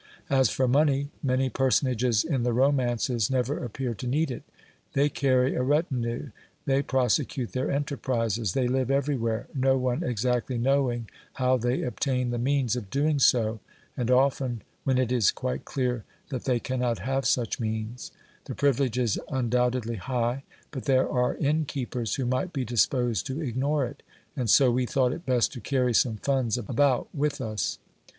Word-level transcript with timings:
As 0.31 0.49
for 0.49 0.67
money, 0.67 1.09
many 1.21 1.47
personages 1.47 2.23
in 2.23 2.41
the 2.41 2.53
romances 2.53 3.29
never 3.29 3.63
appear 3.63 3.93
to 3.93 4.07
need 4.07 4.31
it: 4.31 4.41
they 4.93 5.09
carry 5.09 5.53
a 5.53 5.61
retinue, 5.61 6.31
they 6.65 6.81
prosecute 6.81 7.51
their 7.51 7.69
enterprises, 7.69 8.53
they 8.53 8.67
live 8.67 8.89
everywhere, 8.89 9.45
no 9.53 9.77
one 9.77 10.01
exactly 10.01 10.57
knowing 10.57 11.07
how 11.33 11.55
they 11.55 11.83
obtain 11.83 12.31
the 12.31 12.39
means 12.39 12.75
of 12.75 12.89
doing 12.89 13.19
234 13.19 13.39
OBERMANN 13.39 13.59
so, 13.59 13.61
and 14.01 14.09
often 14.09 14.61
when 14.85 14.97
it 14.97 15.11
is 15.11 15.29
quite 15.29 15.65
clear 15.65 16.03
that 16.29 16.45
they 16.45 16.59
cannot 16.59 16.97
have 16.97 17.27
such 17.27 17.59
means; 17.59 18.11
the 18.45 18.55
privilege 18.55 18.97
is 18.97 19.19
undoubtedly 19.29 19.97
high, 19.97 20.41
but 20.71 20.85
there 20.85 21.07
are 21.07 21.35
inn 21.37 21.63
keepers 21.65 22.15
who 22.15 22.25
might 22.25 22.51
be 22.51 22.65
disposed 22.65 23.27
to 23.27 23.39
ignore 23.39 23.85
it, 23.85 24.01
and 24.35 24.49
so 24.49 24.71
we 24.71 24.87
thought 24.87 25.13
it 25.13 25.27
best 25.27 25.53
to 25.53 25.61
carry 25.61 25.93
some 25.93 26.17
funds 26.17 26.57
about 26.57 27.07
with 27.13 27.39
us. 27.39 27.77